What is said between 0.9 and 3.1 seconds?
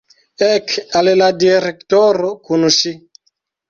al la direktoro kun ŝi!